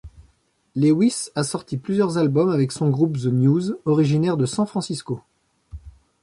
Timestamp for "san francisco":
4.47-5.21